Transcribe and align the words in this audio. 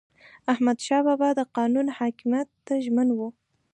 احمدشاه 0.53 1.01
بابا 1.07 1.29
د 1.39 1.41
قانون 1.57 1.87
حاکمیت 1.97 2.49
ته 2.65 2.73
ژمن 2.85 3.07
و. 3.13 3.19